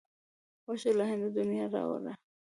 ورشه 0.65 0.91
له 0.99 1.03
هنده 1.09 1.29
د 1.35 1.37
نیا 1.49 1.65
را 1.73 1.83
وړه. 1.89 2.13